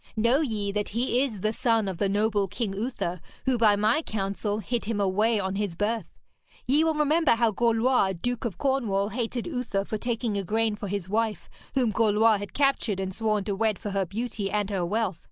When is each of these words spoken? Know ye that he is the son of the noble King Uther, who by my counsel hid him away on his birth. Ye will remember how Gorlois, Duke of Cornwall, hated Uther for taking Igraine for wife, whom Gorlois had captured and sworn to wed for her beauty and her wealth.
Know 0.15 0.41
ye 0.41 0.71
that 0.71 0.89
he 0.89 1.21
is 1.21 1.41
the 1.41 1.53
son 1.53 1.87
of 1.87 1.99
the 1.99 2.09
noble 2.09 2.47
King 2.47 2.73
Uther, 2.73 3.21
who 3.45 3.59
by 3.59 3.75
my 3.75 4.01
counsel 4.01 4.57
hid 4.57 4.85
him 4.85 4.99
away 4.99 5.39
on 5.39 5.57
his 5.57 5.75
birth. 5.75 6.07
Ye 6.65 6.83
will 6.83 6.95
remember 6.95 7.33
how 7.35 7.51
Gorlois, 7.51 8.13
Duke 8.19 8.43
of 8.43 8.57
Cornwall, 8.57 9.09
hated 9.09 9.45
Uther 9.45 9.85
for 9.85 9.99
taking 9.99 10.35
Igraine 10.37 10.75
for 10.75 10.89
wife, 11.07 11.51
whom 11.75 11.91
Gorlois 11.93 12.39
had 12.39 12.55
captured 12.55 12.99
and 12.99 13.13
sworn 13.13 13.43
to 13.43 13.55
wed 13.55 13.77
for 13.77 13.91
her 13.91 14.07
beauty 14.07 14.49
and 14.49 14.71
her 14.71 14.83
wealth. 14.83 15.19